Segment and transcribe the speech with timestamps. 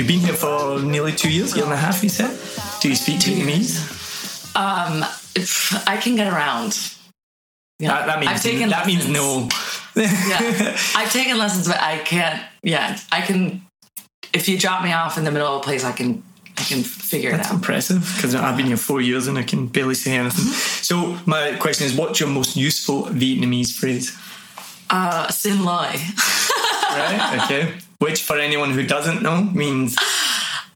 [0.00, 2.30] you've been here for nearly two years, year and a half, you said?
[2.80, 4.56] Do you speak Vietnamese?
[4.56, 5.04] Um,
[5.86, 6.96] I can get around.
[7.78, 9.48] Yeah, that, that means I've taken that means no.
[9.94, 12.42] yeah, I've taken lessons, but I can't.
[12.62, 13.62] Yeah, I can.
[14.32, 16.22] If you drop me off in the middle of a place, I can.
[16.56, 17.52] I can figure That's it out.
[17.52, 20.44] That's impressive because I've been here four years and I can barely say anything.
[20.44, 24.14] So my question is, what's your most useful Vietnamese phrase?
[24.90, 25.96] Uh, Sin Loi.
[26.90, 27.40] Right.
[27.44, 27.74] Okay.
[28.00, 29.96] Which, for anyone who doesn't know, means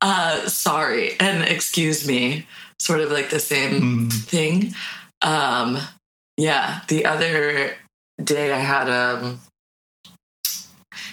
[0.05, 2.47] Uh, sorry and excuse me.
[2.79, 4.75] Sort of like the same thing.
[5.23, 5.79] Um,
[6.37, 6.83] yeah.
[6.89, 7.75] The other
[8.23, 9.41] day I had um.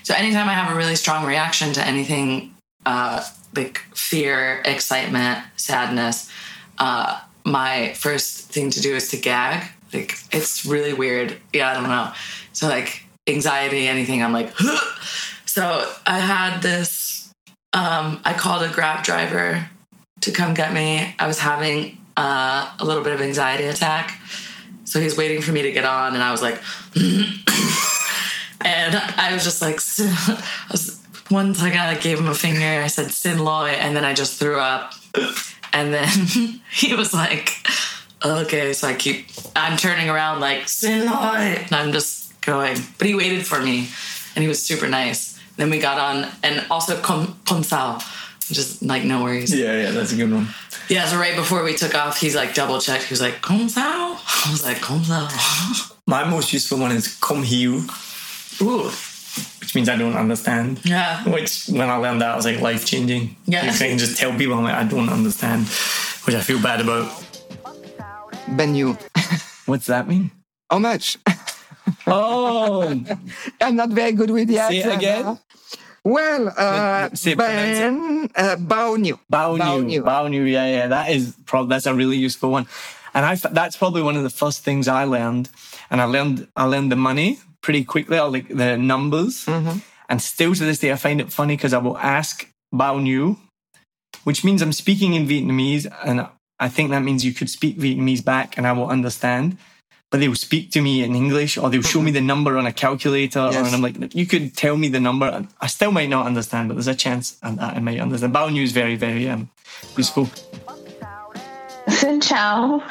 [0.04, 2.54] So anytime I have a really strong reaction to anything,
[2.86, 3.24] uh,
[3.56, 6.30] like fear, excitement, sadness,
[6.78, 9.72] uh, my first thing to do is to gag.
[9.94, 11.38] Like it's really weird.
[11.54, 12.12] Yeah, I don't know.
[12.52, 14.54] So like anxiety, anything, I'm like.
[15.52, 17.34] so I had this.
[17.74, 19.70] Um, I called a grab driver
[20.22, 21.14] to come get me.
[21.20, 24.18] I was having uh, a little bit of anxiety attack,
[24.86, 26.56] so he's waiting for me to get on, and I was like,
[26.96, 32.82] and I was just like, I was, one second I gave him a finger.
[32.82, 34.94] I said Sin Loy, and then I just threw up,
[35.74, 36.08] and then
[36.72, 37.52] he was like,
[38.24, 38.72] okay.
[38.72, 42.78] So I keep, I'm turning around like Sin Loy, and I'm just going.
[42.98, 43.90] But he waited for me,
[44.34, 45.31] and he was super nice.
[45.58, 48.02] Then we got on, and also com comme ça,
[48.52, 49.54] just like no worries.
[49.54, 50.48] yeah, yeah, that's a good one.
[50.90, 53.04] Yeah, so right before we took off, he's like double checked.
[53.04, 53.68] He was like, "Comme?
[53.78, 55.04] I was like, "Comme?
[56.08, 57.82] My most useful one is "come here,"
[58.62, 58.90] Ooh,
[59.60, 60.80] which means I don't understand.
[60.84, 61.24] yeah.
[61.30, 63.36] Which, when I learned that, I was like life changing.
[63.46, 63.62] Yeah.
[63.62, 65.68] Because I can just tell people I'm like, I don't understand,
[66.26, 67.08] which I feel bad about.
[68.50, 68.98] Bennu.
[69.68, 70.32] What's that mean?
[70.70, 71.18] How much?
[72.08, 72.88] Oh,
[73.62, 75.24] I'm not very good with the Say it accent, again.
[75.26, 75.36] huh?
[76.04, 79.20] Well, uh, Say- Ben, uh, bao nhiêu.
[79.32, 80.04] Bao Bao nhiêu, nhiêu.
[80.04, 80.88] bao nhiêu, yeah, yeah.
[80.88, 82.66] That is probably that's a really useful one,
[83.14, 85.50] and I that's probably one of the first things I learned,
[85.92, 89.46] and I learned I learned the money pretty quickly, or like the numbers,
[90.10, 93.38] and still to this day I find it funny because I will ask bao nhiêu,
[94.24, 96.26] which means I'm speaking in Vietnamese, and
[96.60, 99.58] I think that means you could speak Vietnamese back, and I will understand.
[100.12, 102.66] But they will speak to me in English, or they'll show me the number on
[102.66, 103.66] a calculator, Yes.
[103.66, 105.48] and I'm like, you could tell me the number.
[105.62, 108.34] I still might not understand, but there's a chance that I might understand.
[108.34, 109.50] Bao nhiêu is very, very um,
[109.98, 110.28] useful.
[111.88, 112.82] Xin chào.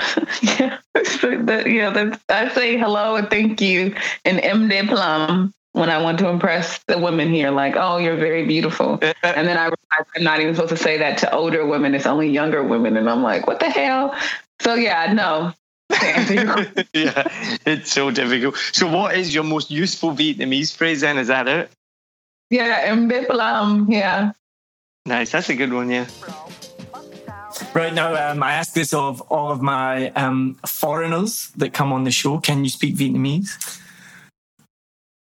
[0.43, 3.95] yeah, the, yeah the, I say hello and thank you
[4.25, 8.17] in em đẹp lắm when I want to impress the women here, like, oh, you're
[8.17, 8.99] very beautiful.
[9.23, 11.95] and then I realize I'm not even supposed to say that to older women.
[11.95, 12.97] It's only younger women.
[12.97, 14.15] And I'm like, what the hell?
[14.61, 15.53] So, yeah, no.
[15.91, 16.85] To answer your question.
[16.95, 17.23] yeah,
[17.67, 18.57] it's so difficult.
[18.73, 21.19] So, what is your most useful Vietnamese phrase then?
[21.19, 21.71] Is that it?
[22.51, 23.87] yeah, em đẹp lắm.
[23.89, 24.33] Yeah.
[25.07, 25.31] Nice.
[25.31, 26.07] That's a good one, yeah.
[27.75, 32.05] Right now, um, I ask this of all of my um, foreigners that come on
[32.05, 32.39] the show.
[32.39, 33.81] Can you speak Vietnamese?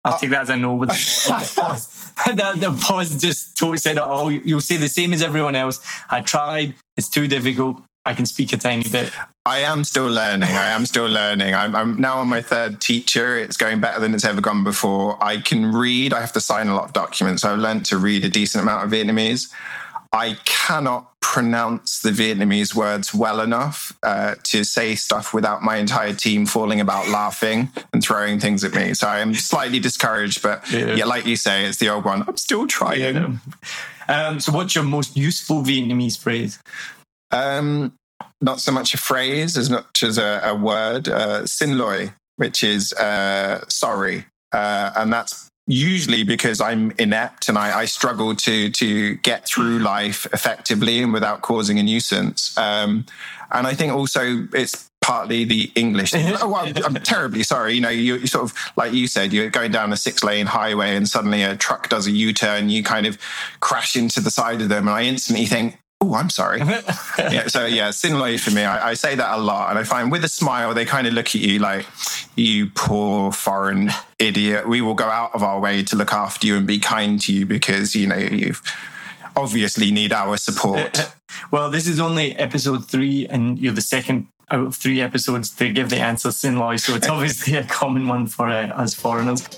[0.04, 0.74] I'll take that as a no.
[0.74, 2.12] With the pause.
[2.26, 4.30] the, the pause just totally said it all.
[4.30, 5.80] You'll say the same as everyone else.
[6.10, 6.74] I tried.
[6.96, 7.82] It's too difficult.
[8.04, 9.12] I can speak a tiny bit.
[9.46, 10.48] I am still learning.
[10.48, 11.54] I am still learning.
[11.54, 13.36] I'm, I'm now on my third teacher.
[13.36, 15.22] It's going better than it's ever gone before.
[15.22, 16.12] I can read.
[16.12, 17.44] I have to sign a lot of documents.
[17.44, 19.52] I've learned to read a decent amount of Vietnamese.
[20.12, 26.12] I cannot pronounce the Vietnamese words well enough uh, to say stuff without my entire
[26.12, 28.94] team falling about laughing and throwing things at me.
[28.94, 30.94] So I am slightly discouraged, but Yeah.
[30.96, 32.24] yeah, like you say, it's the old one.
[32.28, 33.40] I'm still trying.
[34.08, 36.58] Um, so, what's your most useful Vietnamese phrase?
[37.32, 37.94] Um,
[38.40, 42.92] not so much a phrase as much as a, a word, uh, sinloi, which is
[42.94, 44.26] uh, sorry.
[44.52, 49.78] Uh, and that's usually because I'm inept and I, I struggle to to get through
[49.78, 52.56] life effectively and without causing a nuisance.
[52.58, 53.06] Um,
[53.50, 56.12] and I think also it's partly the English.
[56.16, 57.74] oh, well, I'm terribly sorry.
[57.74, 60.46] You know, you, you sort of like you said, you're going down a six lane
[60.46, 62.68] highway and suddenly a truck does a U turn.
[62.68, 63.18] You kind of
[63.60, 65.78] crash into the side of them, and I instantly think.
[66.02, 66.58] Oh, I'm sorry.
[67.18, 70.10] yeah, so yeah, Sinloy for me, I, I say that a lot, and I find
[70.10, 71.86] with a smile they kind of look at you like,
[72.34, 76.56] "You poor foreign idiot." We will go out of our way to look after you
[76.56, 78.54] and be kind to you because you know you
[79.36, 81.14] obviously need our support.
[81.50, 85.72] Well, this is only episode three, and you're the second out of three episodes to
[85.72, 89.48] give the answer sin Sinloy, so it's obviously a common one for uh, us foreigners.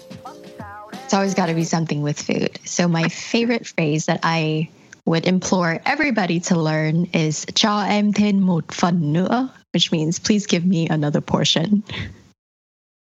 [0.93, 2.61] It's always got to be something with food.
[2.64, 4.69] So my favorite phrase that I
[5.06, 10.46] would implore everybody to learn is "Cho em thêm một phần nữa," which means "Please
[10.46, 11.82] give me another portion."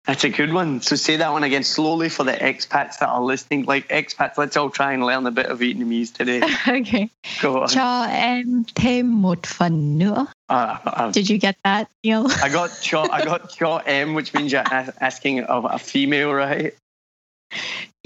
[0.07, 0.79] That's a good one.
[0.81, 3.65] So say that one again slowly for the expats that are listening.
[3.65, 6.41] Like expats, let's all try and learn a bit of Vietnamese today.
[6.67, 7.09] okay.
[7.41, 7.67] Go on.
[7.67, 10.27] Cho em thêm một phần nữa.
[10.49, 12.27] Uh, uh, Did you get that, Niall?
[12.41, 16.31] I got cho, I got cho M, which means you're a- asking of a female,
[16.33, 16.73] right?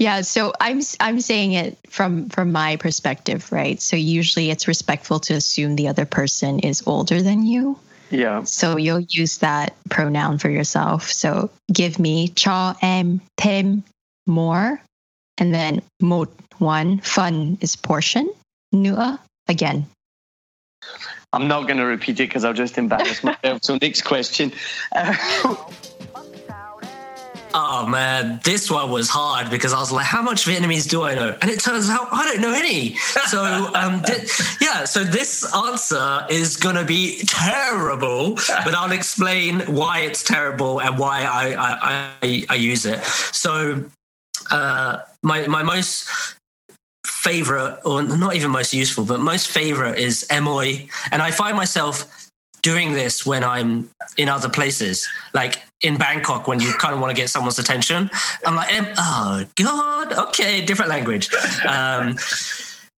[0.02, 3.80] Yeah, so I'm I'm saying it from from my perspective, right?
[3.80, 7.78] So usually it's respectful to assume the other person is older than you.
[8.10, 8.42] Yeah.
[8.42, 11.12] So you'll use that pronoun for yourself.
[11.12, 13.84] So give me cho em tim
[14.26, 14.82] more,
[15.38, 18.28] and then một one fun is portion.
[18.74, 19.86] Nữa again.
[21.32, 23.62] I'm not going to repeat it because I'll just embarrass myself.
[23.62, 24.52] So next question.
[27.54, 31.14] Oh man, this one was hard because I was like, how much Vietnamese do I
[31.14, 31.36] know?
[31.40, 32.96] And it turns out I don't know any.
[33.28, 33.44] So
[33.74, 40.22] um, thi- yeah, so this answer is gonna be terrible, but I'll explain why it's
[40.22, 43.02] terrible and why I I, I, I use it.
[43.04, 43.84] So
[44.50, 46.08] uh, my my most
[47.06, 52.30] favorite, or not even most useful, but most favorite is Emoy, and I find myself
[52.62, 57.10] doing this when I'm in other places, like in Bangkok, when you kind of want
[57.10, 58.08] to get someone's attention.
[58.46, 61.28] I'm like, oh God, okay, different language.
[61.66, 62.16] Um,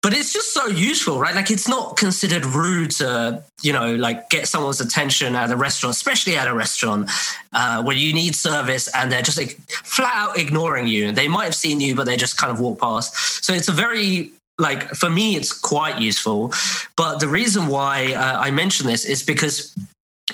[0.02, 1.34] but it's just so useful, right?
[1.34, 5.96] Like it's not considered rude to, you know, like get someone's attention at a restaurant,
[5.96, 7.10] especially at a restaurant
[7.54, 11.10] uh, where you need service and they're just like, flat out ignoring you.
[11.10, 13.42] They might have seen you, but they just kind of walk past.
[13.42, 16.52] So it's a very like for me, it's quite useful.
[16.96, 19.74] But the reason why uh, I mention this is because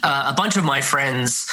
[0.02, 1.50] uh, a bunch of my friends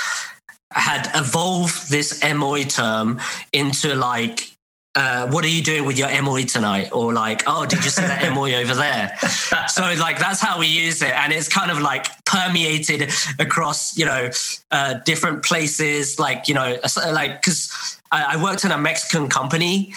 [0.72, 3.20] had evolved this MOI term
[3.54, 4.52] into like,
[4.96, 6.90] uh, what are you doing with your MOI tonight?
[6.92, 9.18] Or like, oh, did you see that MOI over there?
[9.68, 14.06] So like that's how we use it, and it's kind of like permeated across you
[14.06, 14.32] know
[14.72, 16.18] uh, different places.
[16.18, 16.78] Like you know,
[17.12, 19.94] like because I, I worked in a Mexican company,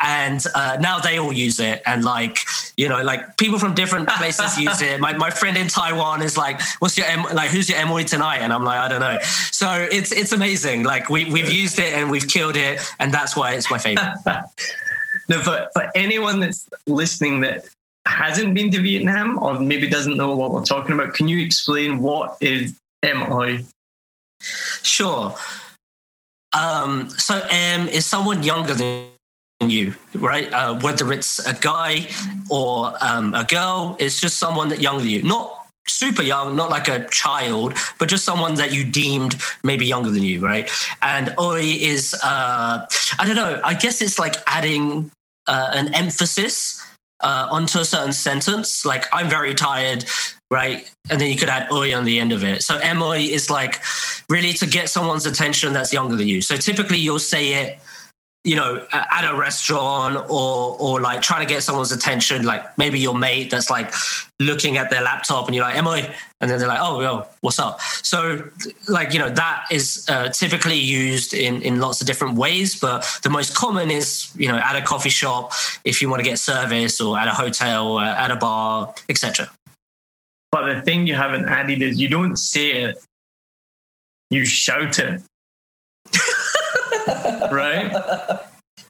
[0.00, 1.82] and uh, now they all use it.
[1.86, 2.38] And like
[2.76, 5.00] you know like people from different places use it.
[5.00, 8.38] My, my friend in taiwan is like what's your M- like who's your MOE tonight?
[8.38, 9.18] And i'm like i don't know.
[9.50, 10.82] So it's it's amazing.
[10.82, 12.80] Like we, we've used it and we've killed it.
[12.98, 14.14] And that's why it's my favorite.
[15.28, 17.64] No, for, for anyone that's listening that
[18.06, 22.00] hasn't been to Vietnam or maybe doesn't know what we're talking about, can you explain
[22.00, 23.64] what is MOI?
[24.40, 25.34] Sure.
[26.52, 29.06] Um, so M is someone younger than
[29.70, 30.52] you, right?
[30.52, 32.06] Uh, whether it's a guy
[32.50, 35.22] or um, a girl, it's just someone that younger than you.
[35.22, 40.10] Not super young, not like a child, but just someone that you deemed maybe younger
[40.10, 40.70] than you, right?
[41.02, 42.86] And Oi is, uh,
[43.18, 45.10] I don't know, I guess it's like adding
[45.46, 46.82] uh, an emphasis
[47.20, 48.84] uh, onto a certain sentence.
[48.84, 50.04] Like, I'm very tired,
[50.50, 50.90] right?
[51.10, 52.62] And then you could add oi on the end of it.
[52.62, 53.80] So MOI is like
[54.28, 56.40] really to get someone's attention that's younger than you.
[56.40, 57.78] So typically you'll say it,
[58.44, 63.00] you know, at a restaurant or or like trying to get someone's attention, like maybe
[63.00, 63.92] your mate that's like
[64.38, 67.58] looking at their laptop and you're like, MOI, and then they're like, oh, yo, what's
[67.58, 67.80] up?
[67.80, 68.46] So
[68.86, 73.18] like, you know, that is uh, typically used in in lots of different ways, but
[73.22, 75.52] the most common is, you know, at a coffee shop
[75.84, 79.50] if you want to get service or at a hotel, uh, at a bar, etc.
[80.52, 82.98] But the thing you haven't added is you don't say it,
[84.28, 85.22] you shout it.
[87.52, 87.90] right?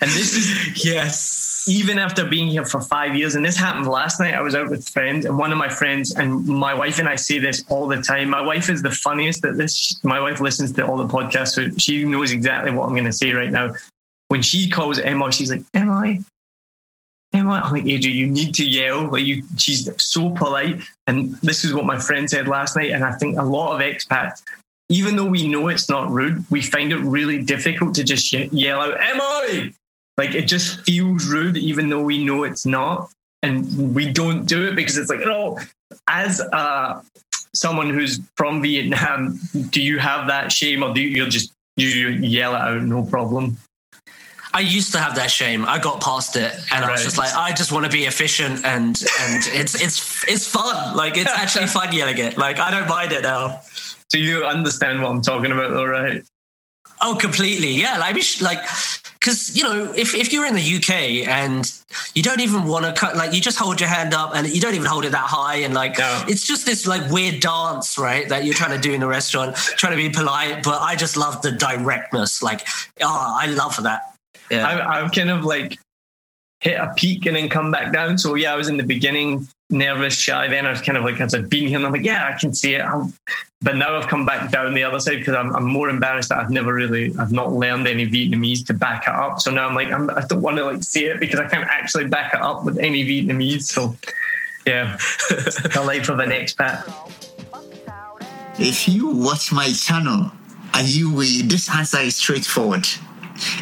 [0.01, 1.65] And this is Yes.
[1.67, 4.35] even after being here for five years, and this happened last night.
[4.35, 7.17] I was out with friends, and one of my friends and my wife and I
[7.17, 8.29] say this all the time.
[8.29, 9.99] My wife is the funniest at this.
[10.03, 13.13] My wife listens to all the podcasts, so she knows exactly what I'm going to
[13.13, 13.73] say right now.
[14.29, 16.19] When she calls Emma, she's like, "Emma,
[17.33, 20.83] Emma." I'm like, "AJ, you need to yell." Like you, she's so polite.
[21.07, 23.81] And this is what my friend said last night, and I think a lot of
[23.81, 24.43] expats.
[24.89, 28.49] Even though we know it's not rude, we find it really difficult to just ye-
[28.53, 29.71] yell out, Emma!
[30.17, 33.11] Like it just feels rude, even though we know it's not.
[33.43, 35.59] And we don't do it because it's like, oh,
[36.09, 37.03] as uh,
[37.55, 39.39] someone who's from Vietnam,
[39.71, 43.57] do you have that shame or do you just you yell it out, no problem?
[44.55, 45.65] I used to have that shame.
[45.67, 48.65] I got past it, and I was just like, I just want to be efficient,
[48.65, 50.97] and and it's it's it's fun.
[50.97, 52.39] Like it's actually fun yelling it.
[52.39, 53.63] Like I don't mind it now.
[54.15, 56.23] So you understand what I'm talking about, though, right?
[57.03, 57.71] Oh, completely.
[57.73, 58.61] Yeah, like, like,
[59.19, 61.69] because you know, if if you're in the UK and
[62.15, 64.61] you don't even want to cut, like, you just hold your hand up and you
[64.61, 66.25] don't even hold it that high, and like, No.
[66.29, 69.57] it's just this like weird dance, right, that you're trying to do in a restaurant,
[69.57, 70.63] trying to be polite.
[70.63, 72.41] But I just love the directness.
[72.41, 72.65] Like,
[73.01, 74.15] oh, I love that.
[74.49, 74.65] Yeah.
[74.65, 75.77] I, I've kind of like
[76.61, 78.17] hit a peak and then come back down.
[78.19, 80.49] So yeah, I was in the beginning nervous, shy.
[80.49, 82.39] Then I was kind of like, as I've been here, and I'm like, yeah, I
[82.39, 82.81] can see it.
[82.81, 83.07] i
[83.61, 86.39] but now I've come back down the other side because I'm, I'm more embarrassed that
[86.39, 89.41] I've never really, I've not learned any Vietnamese to back it up.
[89.41, 91.49] So now I'm like, I'm, I do not want to like see it because I
[91.49, 93.63] can't actually back it up with any Vietnamese.
[93.63, 93.97] So
[94.67, 96.85] yeah, the life of an expat.
[98.59, 100.31] If you watch my channel,
[100.75, 102.87] and you will, this answer is straightforward.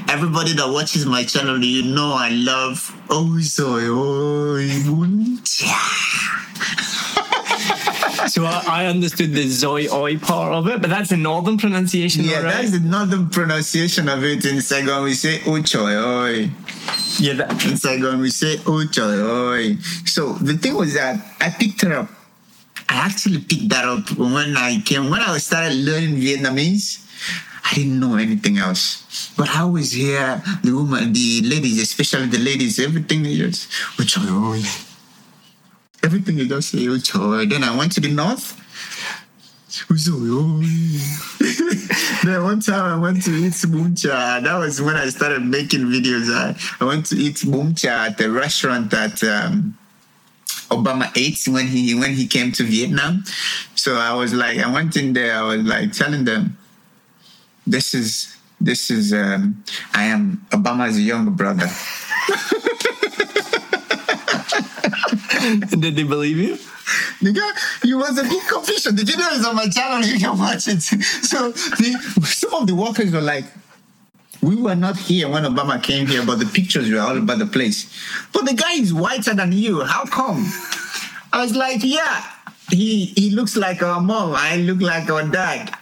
[0.09, 3.83] Everybody that watches my channel, you know I love oh soy
[8.29, 12.25] So I, I understood the Zoi Oi part of it, but that's the northern pronunciation.
[12.25, 12.55] Yeah, right?
[12.55, 14.45] that's the northern pronunciation of it.
[14.45, 16.50] In Saigon, we say Uchoy Oi.
[17.19, 19.76] yeah, that, In Saigon, we say Uchoy Oi.
[20.07, 22.09] So the thing was that I picked it up.
[22.88, 27.00] I actually picked that up when I came, when I started learning Vietnamese.
[27.64, 29.33] I didn't know anything else.
[29.37, 34.28] But I always hear the woman, the ladies, especially the ladies, everything they just, Uchoy
[34.28, 34.62] Oi.
[36.04, 37.49] Everything they just say Uchoy.
[37.49, 38.59] Then I went to the north.
[42.25, 44.42] then one time I went to eat bún chả.
[44.42, 46.28] That was when I started making videos.
[46.31, 49.78] I, I went to eat bún chả at the restaurant that um,
[50.71, 53.25] Obama ate when he when he came to Vietnam.
[53.75, 55.37] So I was like, I went in there.
[55.37, 56.59] I was like telling them,
[57.66, 59.62] "This is this is um,
[59.95, 61.66] I am Obama's younger brother."
[65.71, 66.59] did they believe you?
[67.21, 67.50] The guy,
[67.85, 68.97] you was a big confusion.
[68.97, 70.04] The video is on my channel.
[70.04, 70.83] You can watch it.
[71.23, 73.45] So the, some of the workers were like,
[74.40, 77.47] "We were not here when Obama came here, but the pictures were all over the
[77.47, 77.92] place."
[78.33, 79.85] But the guy is whiter than you.
[79.85, 80.47] How come?
[81.33, 82.25] I was like, "Yeah,
[82.71, 84.35] he he looks like our mom.
[84.35, 85.75] I look like our dad."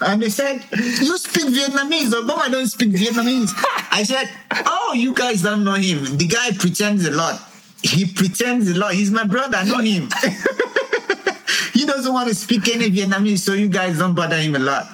[0.00, 2.10] And they said, You speak Vietnamese.
[2.12, 3.50] Obama don't speak Vietnamese.
[3.90, 4.28] I said,
[4.66, 6.16] Oh, you guys don't know him.
[6.16, 7.40] The guy pretends a lot.
[7.82, 8.94] He pretends a lot.
[8.94, 10.08] He's my brother, I know him.
[11.72, 14.88] he doesn't want to speak any Vietnamese, so you guys don't bother him a lot.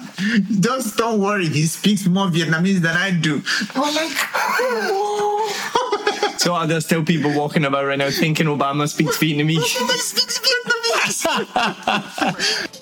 [0.61, 1.47] Just don't worry.
[1.49, 3.41] He speaks more Vietnamese than I do.
[3.75, 5.49] I'm like, oh.
[6.39, 9.63] So are there still people walking about right now thinking Obama speaks Vietnamese?
[9.63, 11.29] he speaks Vietnamese.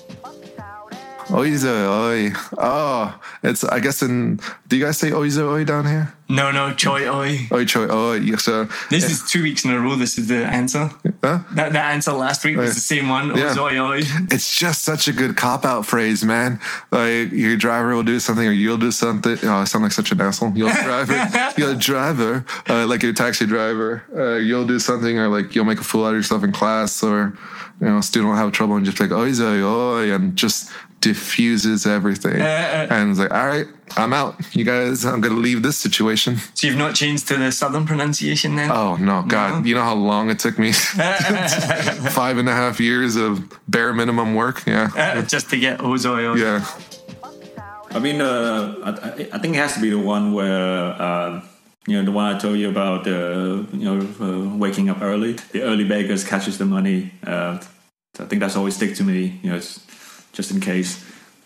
[1.31, 2.33] Oizo oi.
[2.57, 4.39] Oh, it's I guess in.
[4.67, 6.13] Do you guys say oizo oi down here?
[6.27, 7.47] No, no, choi oi.
[7.51, 8.35] Oi choi oi.
[8.35, 9.95] So This is two weeks in a row.
[9.95, 10.89] This is the answer.
[11.23, 11.39] Huh?
[11.53, 13.35] That the answer last week was the same one.
[13.37, 13.57] Yeah.
[13.57, 14.01] Oi, oi.
[14.29, 16.59] it's just such a good cop out phrase, man.
[16.91, 19.37] Like your driver will do something or you'll do something.
[19.43, 20.51] Oh, I sound like such an asshole.
[20.53, 24.03] You'll driver, you'll driver, uh, like your taxi driver.
[24.13, 27.03] Uh, you'll do something or like you'll make a fool out of yourself in class
[27.03, 27.37] or
[27.79, 31.85] you know, student will have trouble and just like oi oi oi and just diffuses
[31.85, 32.39] everything.
[32.41, 33.67] and it's like, all right,
[33.97, 34.35] I'm out.
[34.55, 36.37] You guys, I'm gonna leave this situation.
[36.53, 38.71] So you've not changed to the southern pronunciation then?
[38.71, 39.65] Oh no, God!
[39.65, 40.71] You know how long it took me?
[42.21, 44.63] Five and a half years of bare minimum work.
[44.65, 46.35] Yeah, Uh, just to get ozoi oi.
[46.35, 46.63] yeah.
[47.93, 51.41] I mean, uh, I, I think it has to be the one where, uh,
[51.87, 55.33] you know, the one I told you about, uh, you know, uh, waking up early.
[55.51, 57.11] The early bakers catches the money.
[57.27, 57.59] Uh,
[58.17, 59.79] I think that's always stick to me, you know, it's
[60.33, 61.03] just in case.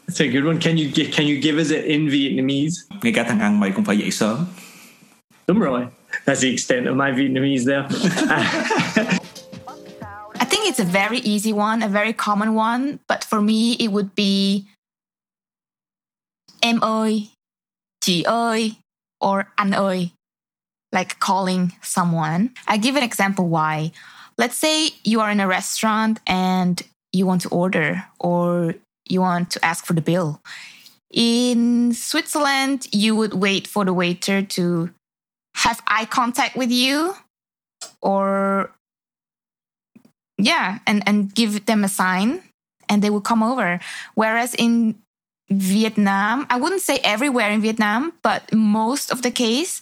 [0.08, 0.60] That's a good one.
[0.60, 2.86] Can you can you give us it in Vietnamese?
[3.04, 4.46] Ngay cả thằng ăn mày cũng phải dậy sớm.
[5.48, 5.86] Đúng rồi.
[6.26, 7.88] That's the extent of my Vietnamese there.
[10.40, 13.92] I think it's a very easy one, a very common one, but for me it
[13.92, 14.64] would be
[16.62, 17.28] em ơi,
[18.02, 18.76] chị ơi,
[19.26, 20.10] or anh ơi,
[20.92, 22.50] like calling someone.
[22.68, 23.92] I give an example why.
[24.38, 26.82] Let's say you are in a restaurant and
[27.16, 28.76] you want to order or
[29.08, 30.42] you want to ask for the bill.
[31.14, 34.90] In Switzerland, you would wait for the waiter to
[35.56, 37.16] have eye contact with you
[38.02, 38.72] or
[40.38, 42.42] yeah and and give them a sign
[42.90, 43.80] and they will come over
[44.16, 44.96] whereas in
[45.50, 49.82] vietnam i wouldn't say everywhere in vietnam but most of the case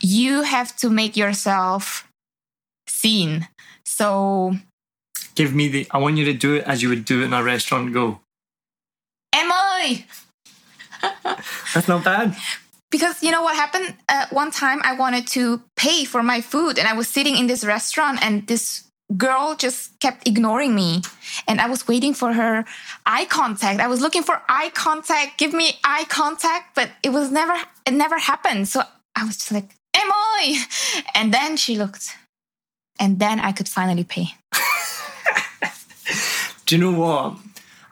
[0.00, 2.06] you have to make yourself
[2.86, 3.48] seen
[3.84, 4.54] so
[5.40, 5.86] Give me the.
[5.90, 7.94] I want you to do it as you would do it in a restaurant.
[7.94, 8.20] Go.
[9.32, 10.04] em ơi
[11.74, 12.34] That's not bad.
[12.90, 13.94] because you know what happened?
[14.08, 17.46] Uh, one time i wanted to pay for my food and i was sitting in
[17.46, 18.64] this restaurant and this
[19.16, 20.90] girl just kept ignoring me.
[21.48, 22.64] And i was waiting for her
[23.06, 23.80] eye contact.
[23.80, 25.38] I was looking for eye contact.
[25.38, 26.64] Give me eye contact.
[26.74, 27.56] But it was never
[27.88, 28.68] it never happened.
[28.68, 28.78] So
[29.20, 30.66] i was just like i
[31.14, 32.04] and then she looked.
[33.02, 34.26] And then i could finally pay
[36.70, 37.34] Do you know what?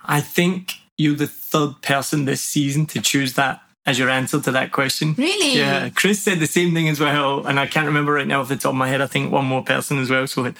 [0.05, 4.53] I think you're the third person this season to choose that as your answer to
[4.53, 5.17] that question.
[5.19, 5.59] Really?
[5.59, 5.89] Yeah.
[5.89, 8.55] Chris said the same thing as well, and I can't remember right now off the
[8.55, 9.01] top of my head.
[9.01, 10.29] I think one more person as well.
[10.29, 10.57] So it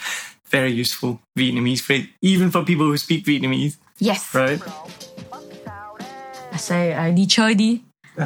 [0.47, 3.77] very useful Vietnamese phrase, even for people who speak Vietnamese.
[3.99, 4.35] Yes.
[4.35, 4.59] Right.
[6.51, 7.79] I say uh, đi chơi đi.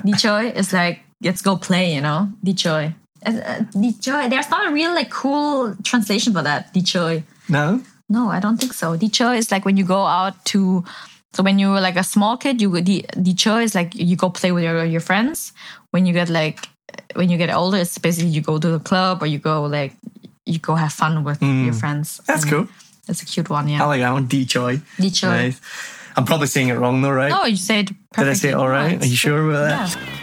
[0.04, 2.28] Đi chơi is like let's go play, you know.
[2.42, 2.92] Đi chơi.
[3.28, 4.30] Uh, uh, đi chơi.
[4.30, 6.74] There's not a real like cool translation for that.
[6.74, 7.22] Đi chơi.
[7.48, 7.78] No.
[8.10, 8.98] No, I don't think so.
[8.98, 10.84] Đi chơi is like when you go out to.
[11.34, 12.70] So when you were like a small kid, you
[13.16, 15.52] đi chơi is like you go play with your your friends.
[15.92, 16.58] When you get like
[17.16, 19.94] when you get older, it's basically you go to the club or you go like
[20.46, 22.20] you go have fun with your friends.
[22.20, 22.26] Mm.
[22.26, 22.68] That's And cool.
[23.08, 23.84] That's a cute one, yeah.
[23.84, 24.28] I like that one.
[24.28, 24.82] D Choi.
[24.98, 25.10] Đi.
[25.24, 25.60] Nice.
[26.16, 27.32] I'm probably saying it wrong though, right?
[27.32, 29.02] No, you said Did I say it all right?
[29.02, 29.96] Are you sure about that?
[29.96, 30.23] Yeah.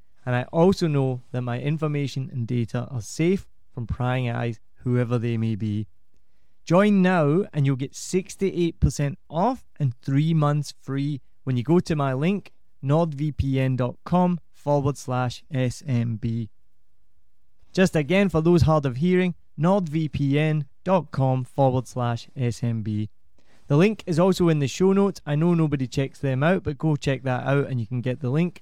[0.25, 5.17] and I also know that my information and data are safe from prying eyes, whoever
[5.17, 5.87] they may be.
[6.63, 11.95] Join now, and you'll get 68% off and three months free when you go to
[11.95, 12.51] my link,
[12.83, 16.49] nordvpn.com forward slash SMB.
[17.73, 23.09] Just again, for those hard of hearing, nordvpn.com forward slash SMB.
[23.67, 25.21] The link is also in the show notes.
[25.25, 28.19] I know nobody checks them out, but go check that out and you can get
[28.19, 28.61] the link